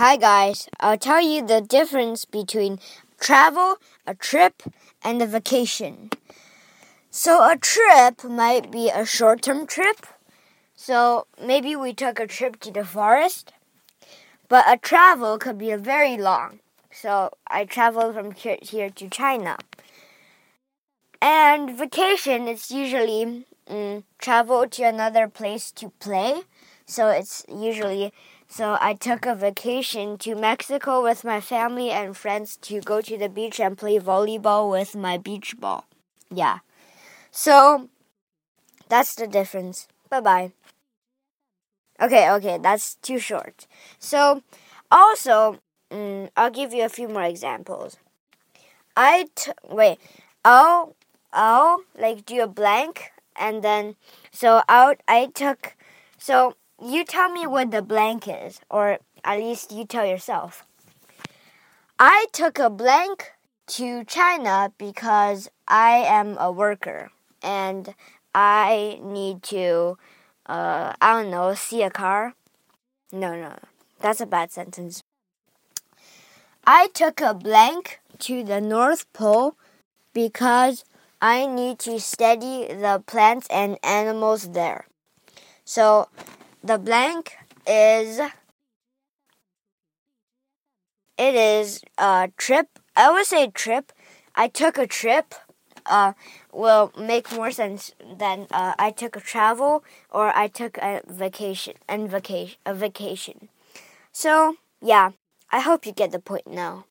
Hi 0.00 0.16
guys, 0.16 0.66
I'll 0.80 0.96
tell 0.96 1.20
you 1.20 1.46
the 1.46 1.60
difference 1.60 2.24
between 2.24 2.78
travel, 3.20 3.76
a 4.06 4.14
trip, 4.14 4.62
and 5.04 5.20
a 5.20 5.26
vacation. 5.26 6.08
So 7.10 7.46
a 7.46 7.58
trip 7.58 8.24
might 8.24 8.70
be 8.70 8.88
a 8.88 9.04
short-term 9.04 9.66
trip. 9.66 10.06
So 10.74 11.26
maybe 11.38 11.76
we 11.76 11.92
took 11.92 12.18
a 12.18 12.26
trip 12.26 12.60
to 12.60 12.70
the 12.70 12.82
forest. 12.82 13.52
But 14.48 14.64
a 14.66 14.78
travel 14.78 15.36
could 15.36 15.58
be 15.58 15.70
a 15.70 15.76
very 15.76 16.16
long. 16.16 16.60
So 16.90 17.32
I 17.46 17.66
traveled 17.66 18.14
from 18.14 18.32
here 18.32 18.88
to 18.88 19.08
China. 19.10 19.58
And 21.20 21.76
vacation 21.76 22.48
is 22.48 22.70
usually 22.70 23.44
mm, 23.68 24.04
travel 24.18 24.66
to 24.66 24.82
another 24.82 25.28
place 25.28 25.70
to 25.72 25.90
play. 26.00 26.44
So 26.86 27.08
it's 27.08 27.44
usually 27.54 28.14
so 28.50 28.76
I 28.80 28.94
took 28.94 29.26
a 29.26 29.34
vacation 29.36 30.18
to 30.18 30.34
Mexico 30.34 31.02
with 31.02 31.24
my 31.24 31.40
family 31.40 31.90
and 31.92 32.16
friends 32.16 32.58
to 32.62 32.80
go 32.82 33.00
to 33.00 33.16
the 33.16 33.28
beach 33.30 33.60
and 33.60 33.78
play 33.78 33.98
volleyball 34.00 34.70
with 34.70 34.96
my 34.96 35.18
beach 35.18 35.56
ball. 35.60 35.86
Yeah. 36.30 36.58
So 37.30 37.88
that's 38.88 39.14
the 39.14 39.26
difference. 39.26 39.88
Bye 40.10 40.20
bye. 40.20 40.52
Okay, 42.00 42.30
okay, 42.30 42.58
that's 42.60 42.96
too 42.96 43.18
short. 43.18 43.66
So 43.98 44.42
also, 44.90 45.58
mm, 45.90 46.30
I'll 46.36 46.50
give 46.50 46.72
you 46.72 46.84
a 46.84 46.88
few 46.88 47.08
more 47.08 47.24
examples. 47.24 47.98
I 48.96 49.28
t- 49.34 49.52
wait. 49.68 49.98
I'll 50.44 50.96
I'll 51.32 51.82
like 51.98 52.24
do 52.26 52.42
a 52.42 52.46
blank 52.48 53.12
and 53.36 53.62
then 53.62 53.96
so 54.32 54.62
out 54.68 55.00
I 55.08 55.26
took 55.26 55.76
so 56.18 56.54
you 56.82 57.04
tell 57.04 57.30
me 57.30 57.46
what 57.46 57.70
the 57.70 57.82
blank 57.82 58.26
is, 58.26 58.60
or 58.70 58.98
at 59.24 59.38
least 59.38 59.72
you 59.72 59.84
tell 59.84 60.06
yourself. 60.06 60.64
I 61.98 62.26
took 62.32 62.58
a 62.58 62.70
blank 62.70 63.32
to 63.68 64.04
China 64.04 64.72
because 64.78 65.50
I 65.68 65.98
am 65.98 66.36
a 66.38 66.50
worker 66.50 67.10
and 67.42 67.94
I 68.34 68.98
need 69.02 69.42
to, 69.44 69.98
uh, 70.46 70.94
I 71.00 71.12
don't 71.12 71.30
know, 71.30 71.54
see 71.54 71.82
a 71.82 71.90
car. 71.90 72.34
No, 73.12 73.34
no, 73.34 73.58
that's 74.00 74.20
a 74.20 74.26
bad 74.26 74.50
sentence. 74.50 75.02
I 76.66 76.88
took 76.88 77.20
a 77.20 77.34
blank 77.34 78.00
to 78.20 78.44
the 78.44 78.60
North 78.60 79.10
Pole 79.12 79.56
because 80.12 80.84
I 81.20 81.46
need 81.46 81.78
to 81.80 82.00
study 82.00 82.66
the 82.68 83.02
plants 83.06 83.46
and 83.50 83.78
animals 83.82 84.50
there. 84.50 84.86
So 85.64 86.08
the 86.62 86.78
blank 86.78 87.36
is 87.66 88.20
it 91.18 91.34
is 91.34 91.82
a 91.98 92.30
trip. 92.36 92.78
I 92.96 93.10
would 93.12 93.26
say 93.26 93.48
trip. 93.48 93.92
I 94.34 94.48
took 94.48 94.78
a 94.78 94.86
trip. 94.86 95.34
Uh, 95.86 96.12
will 96.52 96.92
make 96.96 97.32
more 97.32 97.50
sense 97.50 97.92
than 98.18 98.46
uh, 98.50 98.74
I 98.78 98.90
took 98.90 99.16
a 99.16 99.20
travel 99.20 99.82
or 100.10 100.28
I 100.36 100.46
took 100.46 100.76
a 100.78 101.00
vacation 101.08 101.74
and 101.88 102.08
vacation 102.08 102.58
a 102.66 102.74
vacation. 102.74 103.48
So 104.12 104.56
yeah, 104.80 105.10
I 105.50 105.60
hope 105.60 105.86
you 105.86 105.92
get 105.92 106.12
the 106.12 106.20
point 106.20 106.46
now. 106.46 106.78